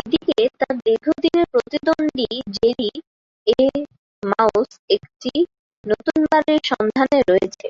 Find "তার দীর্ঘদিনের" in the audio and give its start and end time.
0.60-1.46